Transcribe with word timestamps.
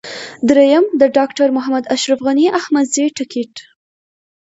درېم: 0.49 0.85
د 1.01 1.03
ډاکټر 1.17 1.47
محمد 1.57 1.83
اشرف 1.95 2.19
غني 2.27 2.47
احمدزي 2.59 3.05
ټکټ. 3.17 3.53